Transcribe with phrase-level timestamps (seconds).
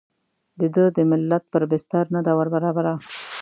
[0.59, 2.93] د ده د ملت پر بستر نه ده وربرابره.